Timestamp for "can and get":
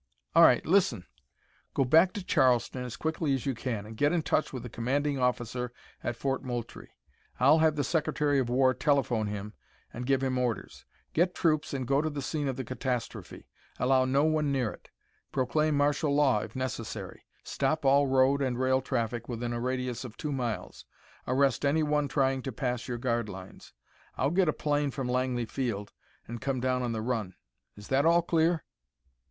3.53-4.11